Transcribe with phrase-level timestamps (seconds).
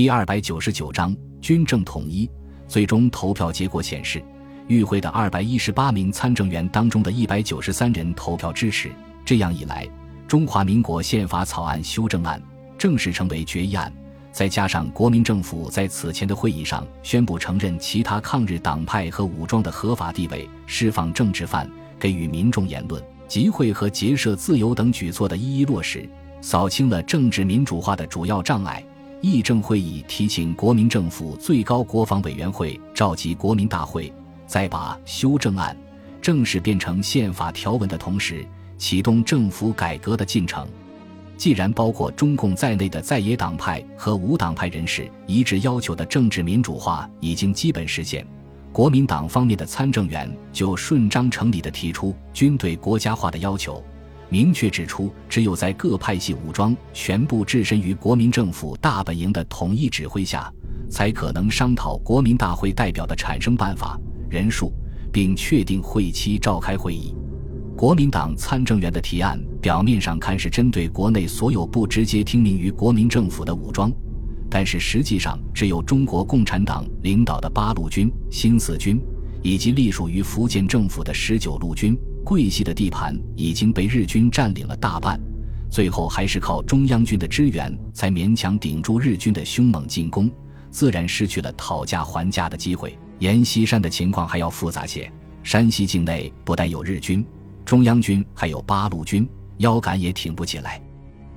[0.00, 2.26] 第二百九十九章军政统一。
[2.66, 4.24] 最终投票结果显示，
[4.66, 8.90] 与会的二百一十八名参政员当中的一百九十三人投票支持。
[9.26, 9.86] 这样一来，
[10.26, 12.42] 中华民国宪法草案修正案
[12.78, 13.92] 正式成为决议案。
[14.32, 26.08] 再加上国民政府在此前的会议上宣布承认其他抗日党派和武装的合法地位，释放政治犯，给予民众言论、集会和结社自由等举措的一一落实，
[26.40, 28.82] 扫清了政治民主化的主要障碍。
[29.22, 34.10] 议政会议提请国民政府最高国防委员会召集国民大会，
[34.46, 35.76] 在把修正案
[36.22, 38.46] 正式变成宪法条文的同时，
[38.78, 40.66] 启动政府改革的进程。
[41.36, 48.26] 既然包括中共在内的在野党派和无党派人士一致要求的政治民主化已经基本实现，
[48.72, 53.84] 国民党方面的参政员就顺章成理地提出军队国家化的要求。
[54.30, 60.50] 明确指出，只有在各派系武装全部置身于国民政府大本营的统一指挥下，
[60.88, 63.98] 才可能商讨国民大会代表的产生办法、
[64.30, 64.72] 人数，
[65.12, 67.12] 并确定会期召开会议。
[67.76, 73.90] 国民党参政员的提案表面上看是针对国内所有不直接听命于国民政府的武装，
[74.48, 79.00] 但是实际上，只有中国共产党领导的八路军、新四军
[79.42, 81.98] 以及隶属于福建政府的十九路军。
[82.24, 85.20] 桂系的地盘已经被日军占领了大半，
[85.70, 90.30] 最后还是靠中央军的支援才勉强顶住日军的凶猛进攻，
[90.70, 92.96] 自然失去了讨价还价的机会。
[93.18, 95.10] 阎锡山的情况还要复杂些，
[95.42, 97.24] 山西境内不但有日军、
[97.64, 100.80] 中央军，还有八路军，腰杆也挺不起来。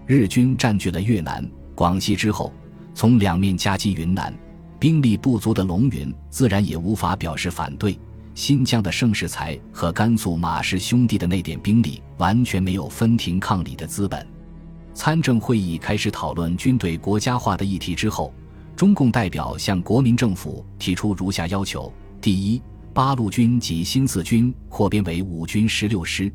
[0.05, 2.53] 日军占据了越南、广西之后，
[2.93, 4.33] 从两面夹击云南，
[4.79, 7.97] 兵力不足的龙云自然也无法表示反对。
[8.35, 14.25] 新疆的盛世才和甘肃马氏兄弟的那点兵力，完全没有分庭抗礼的资本。
[14.93, 18.33] 参政会议开始讨论军队国家化的议题之后，
[18.75, 22.61] 中共代表向国民政府提出如下要求：第一，
[22.93, 26.31] 八路军及新四军扩编为五军十六师，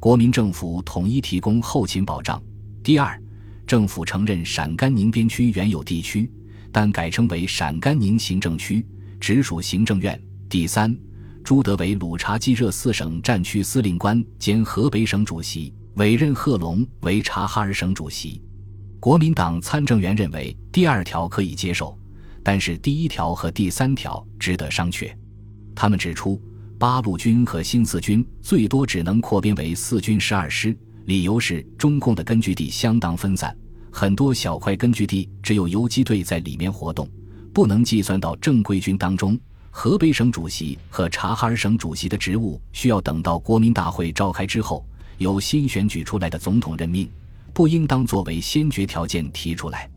[0.00, 2.38] 国民政府统一提供后勤保障；
[2.82, 3.18] 第二，
[3.66, 6.30] 政府承认陕甘宁边区原有地区，
[6.70, 8.84] 但改称为陕甘宁行政区，
[9.20, 10.14] 直属行政院；
[10.48, 10.96] 第三。
[11.44, 18.40] 朱德为鲁察冀热四省战区司令官兼河北省主席，委任贺龙为察哈尔省主席。
[19.00, 21.98] 国民党参政员认为第二条可以接受，
[22.44, 25.12] 但是第一条和第三条值得商榷。
[25.74, 26.40] 他们指出，
[26.78, 30.76] 八路军和新四军最多只能扩编为四军十二师，
[31.06, 33.56] 理由是中共的根据地相当分散，
[33.90, 37.10] 很多小块根据地只有游击队在里面活动，
[37.52, 39.36] 不能计算到正规军当中。
[39.74, 47.10] 河北省主席和察哈尔省主席的职务需要等到国民大会召开之后，由新选举出来的总统任命，
[47.54, 49.90] 不应当作为先决条件提出来。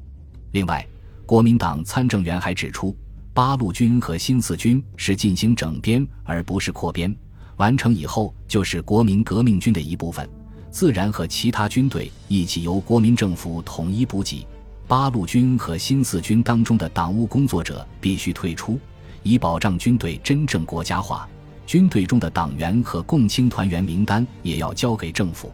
[0.53, 0.83] 另外，
[1.25, 2.95] 国民党参政员还指出，
[3.33, 7.13] 八路军和新四军是进行整编而不是扩编，
[7.57, 10.27] 完成以后就是国民革命军的一部分，
[10.71, 14.47] 自然和其他军队一起由国民政府统一补给。
[14.87, 18.79] 八路军和新四军当中的党务工作者必须退出。
[19.25, 21.27] 以保障军队真正国家化，
[21.65, 25.51] 军队中的党员和共青团员名单也要交给政府。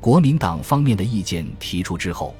[0.00, 2.36] 国民党方面的意见提出之后，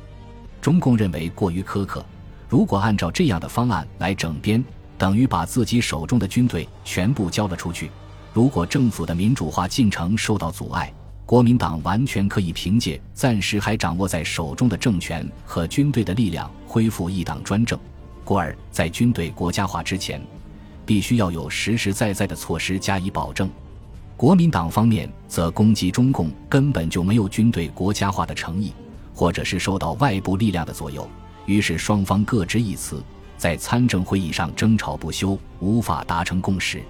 [0.60, 2.06] 中共认为过于苛刻。
[2.48, 4.64] 如果按照这样的方案来整编，
[4.96, 7.90] 等于把自己手中的军队全部交了出去。
[8.32, 10.94] 如果政府的民主化进程受到阻碍，
[11.26, 17.76] 国民党完全可以凭借暂时还掌握在手中的政权和军队的力量恢复一党专政。
[18.24, 20.22] 故而，在军队国家化之前。
[20.90, 23.48] 必须要有实实在在的措施加以保证。
[24.16, 28.72] 国民党方面则攻击中共根本就没有军队国家化的诚意，
[29.14, 31.08] 或者是受到外部力量的左右。
[31.46, 33.00] 于是双方各执一词，
[33.36, 36.82] 在参政会议上争吵不休，无法达成共识。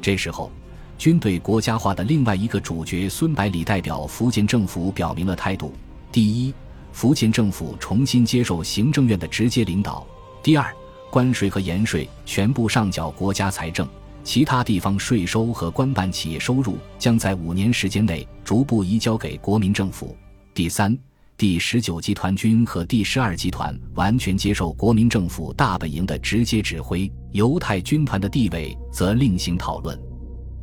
[0.00, 0.48] 这时候，
[0.96, 5.74] 军队国家化的另外一个主角孙百里代表福建政府表明了态度：
[6.12, 6.54] 第一，
[6.92, 10.06] 福建政府重新接受行政院的直接领导；
[10.44, 10.72] 第二。
[11.12, 13.86] 关税和盐税全部上缴国家财政，
[14.24, 20.16] 其他地方税收和官办企业收入将在五年时间内逐步移交给国民政府。
[20.54, 20.96] 第三，
[21.36, 30.00] 第十九集团军和第十二集团完全接受国民政府大本营的直接指挥，犹太军团的地位则另行讨论。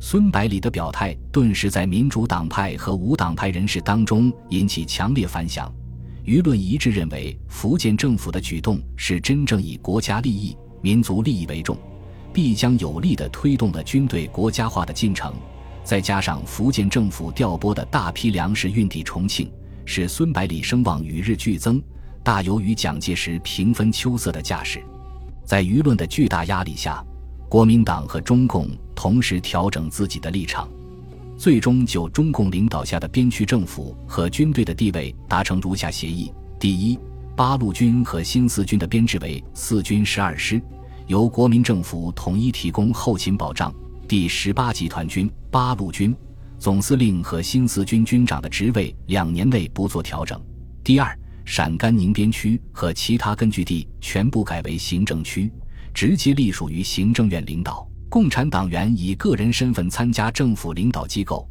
[0.00, 5.72] 孙百里的表态顿时在民主党派和无党派人士当中引起强烈反响。
[6.30, 11.76] 舆论一致认为，福建政府的举动是真正以国家利益、民族利益为重，
[12.32, 15.34] 必将有力地推动了军队国家化的进程。
[15.82, 19.50] 再加上福建政府调拨的大批粮食运抵重庆，
[19.84, 21.82] 使孙百里声望与日俱增，
[22.22, 24.80] 大有与蒋介石平分秋色的架势。
[25.44, 27.04] 在舆论的巨大压力下，
[27.48, 30.70] 国民党和中共同时调整自己的立场，
[31.40, 36.98] 最终就中共领导下的边区政府和军队的地位达成如下协议：第一，
[37.34, 40.60] 八路军和新四军的编制为四军十二师，
[41.06, 43.72] 由国民政府统一提供后勤保障；
[44.06, 46.14] 第十八集团军、八路军
[46.58, 50.38] 总司令和新四军军长的职位两年内不做调整；
[50.84, 51.18] 第二。
[51.46, 55.50] 陕甘宁边区和其他根据地全部改为行政区，
[55.94, 57.89] 直接隶属于行政院领导。
[58.10, 61.48] 共产党员以个人身份参加政府领导机构。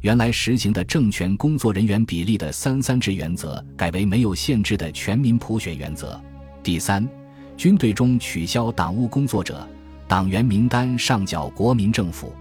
[0.00, 6.20] 原来实行的政权工作人员比例的三三制原则改为没有限制的全民普选原则。
[6.64, 7.08] 第三，
[7.56, 9.64] 军队中取消党务工作者，
[10.08, 12.34] 党员名单上缴国民政府。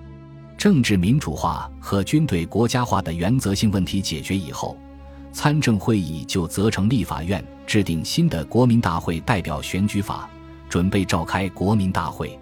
[0.58, 4.76] 政治民主化和军队国家化的原则性问题解决以后。
[5.32, 10.28] 参政会议就责成立法院制定新的国民大会代表选举法，
[10.68, 12.40] 准备召开国民大会。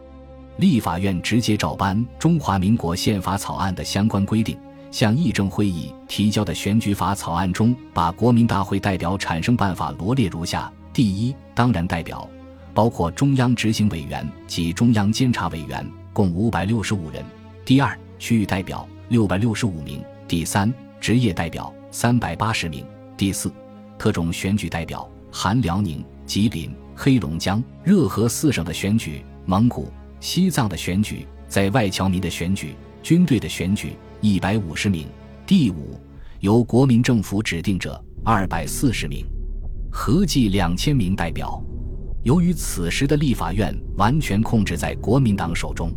[0.58, 4.58] 立法院直接照搬中华民国宪法草案的相关规定，
[4.92, 12.28] 向议政会议提交的选举法草案中，把国民大会代表产生办法罗列如下：第一，当然代表
[12.74, 17.24] 包括中央执行委员及中央监察委员，共五百六十五人；
[17.64, 21.74] 第二，区域代表六百六十五名；第三，职业代表。
[21.90, 22.86] 三百八十名。
[23.16, 23.52] 第四，
[23.98, 35.08] 特种选举代表含辽宁、吉林、黑龙江、热河四省的选举，蒙古、西藏的选举，在外侨民的选举，军队的选举一百五十名。
[35.46, 36.00] 第五，
[36.40, 39.26] 由国民政府指定者二百四十名，
[39.92, 41.64] 合计两千名代表。
[42.24, 45.92] 由于此时的立法院完全控制在国民党手中，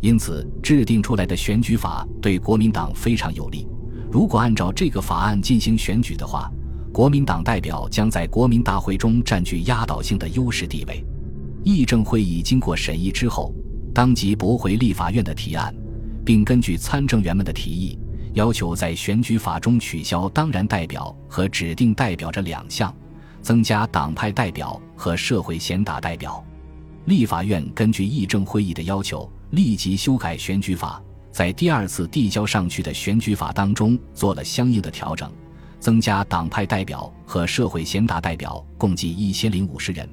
[0.00, 3.66] 因此制定出来的选举法对国民党非常有利。
[4.12, 6.52] 如果按照这个法案进行选举的话，
[6.92, 11.04] 国民党代表将在国民大会中占据压倒性的优势地位。
[11.66, 13.52] 议政会议经过审议之后，
[13.92, 15.74] 当即驳回立法院的提案，
[16.24, 17.98] 并根据参政员们的提议，
[18.34, 22.94] 要求在选举法中取消当然代表和指定代表这两项，
[23.42, 26.40] 增加党派代表和社会贤达代表。
[27.06, 31.02] 立法院根据议政会议的要求，立即修改选举法。
[31.32, 35.28] 在第二次递交上去的选举法当中做了相应的调整，
[35.80, 40.08] 增加党派代表和社会贤达代表共计一千零五十人，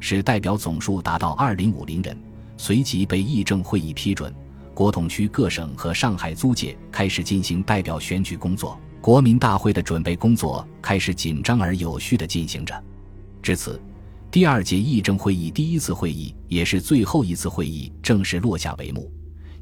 [0.00, 2.16] 使代表总数达到二零五零人。
[2.56, 4.34] 随即被议政会议批准，
[4.74, 8.78] 国统区各省和上海租界开始进行代表选举工作。
[9.00, 12.74] 国民大会的准备工作开始紧张而有序地进行着。
[13.42, 13.80] 至此，
[14.30, 19.12] 第二届议政会议第一次会议也是最后一次会议正式落下帷幕。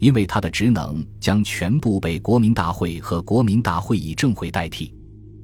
[0.01, 4.93] 因为他的职能将全部被国民大会和国民大会议政会代替。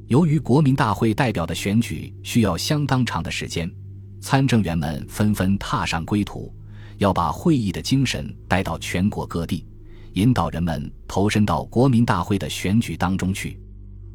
[0.09, 3.71] 由于国民大会代表的选举需要相当长的时间，
[4.21, 6.55] 参政员们纷纷踏上归途，
[6.99, 9.67] 要把会议的精神带到全国各地，
[10.13, 13.59] 引导人们投身到国民大会的选举当中去。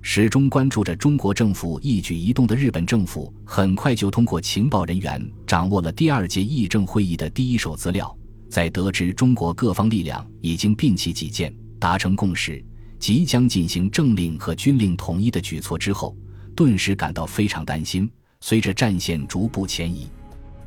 [0.08, 8.16] 始终关注着中国政府一举一动的日本政府，很快就通过情报人员掌握了第二届议政会议的第一手资料。
[8.48, 12.64] 在得知中国各方力量已经摒弃己见，达成共识，
[13.00, 16.16] 即将进行政令和军令统一的举措之后，
[16.56, 18.08] 顿时感到非常担心。
[18.48, 20.08] 随着战线逐步前移，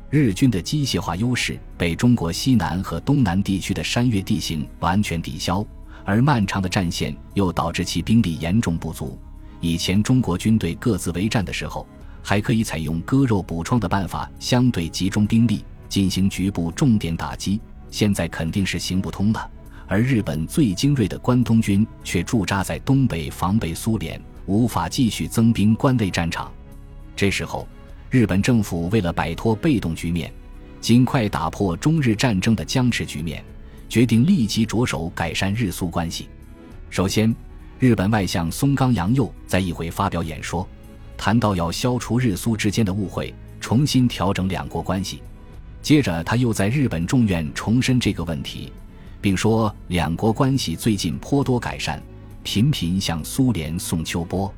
[0.09, 5.65] 日军的机械化优势被中国西南和东南地区的山岳地形完全抵消，
[6.03, 9.17] 而漫长的战线又导致其兵力严重不足。
[9.61, 11.87] 以前中国军队各自为战的时候，
[12.21, 17.61] 还可以采用割肉补疮的办法，相对集中兵力进行局部重点打击。
[17.89, 19.49] 现在肯定是行不通了，
[19.87, 26.51] 而日本最精锐的关东军却驻扎在东北防备苏联，无法继续增兵关内战场。
[27.19, 27.67] 这时候，
[28.09, 30.31] 日本政府为了摆脱被动局面，
[30.79, 33.43] 尽快打破中日战争的僵持局面，
[33.89, 36.29] 决定立即着手改善日苏关系。
[36.89, 37.35] 首先，
[37.77, 40.65] 日本外相松冈洋右在议会发表演说，
[41.17, 45.21] 谈到要消除日苏之间的误会，重新调整两国关系。
[45.81, 48.71] 接着，他又在日本众院重申这个问题，
[49.19, 52.01] 并说两国关系最近颇多改善，
[52.43, 54.49] 频频向苏联送秋波。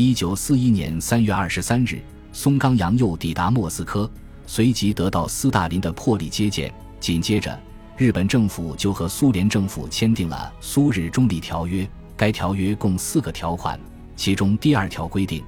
[0.00, 2.00] 一九四一年三月二十三日，
[2.32, 4.08] 松冈洋右抵达莫斯科，
[4.46, 6.72] 随即得到斯大林的破例接见。
[7.00, 7.60] 紧接着，
[7.96, 11.84] 日本政府就和苏联政府签订了苏日中立条约。
[12.16, 13.76] 该条约共四个条款，
[14.14, 15.42] 其中第二条规定。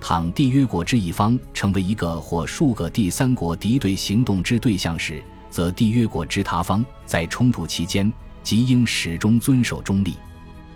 [0.00, 10.16] 倘缔约国之一方成为一个或数个第三国敌对行动之对象时，则缔约国之他方在冲突期间即应始终遵守中立。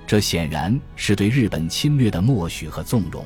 [0.07, 3.25] 这显然是对日本侵略的默许和纵容。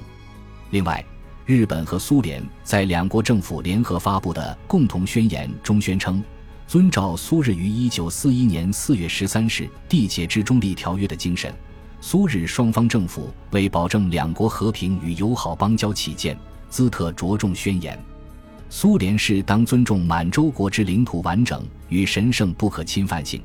[0.71, 1.05] 另外，
[1.45, 6.23] 日本和苏联在两国政府联合发布的共同宣言中宣称，
[6.67, 11.53] 遵照苏日于一九四一年四月十三日缔结之中立条约的精神，
[12.01, 16.39] 苏日双方政府为保证两国和平与友好邦交起见，
[16.71, 17.99] 兹特着重宣言：
[18.71, 23.43] 苏联是当尊重满洲国之领土完整与神圣不可侵犯性。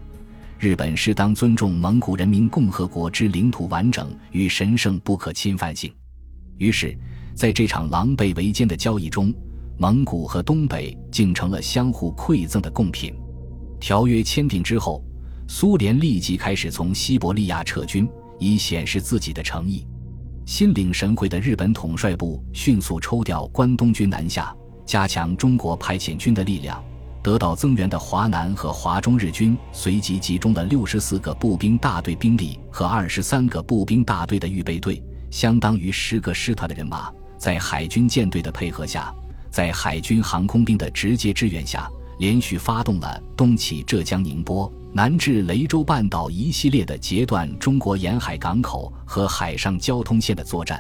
[0.66, 5.94] 日本适当尊重蒙古人民共和国之领土完整与神圣不可侵犯性。
[6.58, 6.98] 于是，
[7.36, 9.32] 在这场狼狈为奸的交易中，
[9.78, 13.14] 蒙古和东北竟成了相互馈赠的贡品。
[13.80, 15.06] 条约签订之后，
[15.48, 19.86] 苏联立即开始从西伯利亚撤军，以显示自己的诚意。
[20.48, 24.52] 心领神会的日本统帅部迅速抽调关东军南下，
[24.84, 26.84] 加强中国派遣军的力量。
[27.26, 35.02] 得到增援的华南和华中日军随即集中了六十四个步兵大队兵力和二十三个步兵大队的预备队，
[35.32, 39.12] 相当于十个师团的人马，在海军舰队的配合下，
[39.50, 41.90] 在海军航空兵的直接支援下，
[42.20, 50.80] 连续发动了东起浙江宁波、南至雷州半岛一系列的截断中国沿海港口和海上交通线的作战。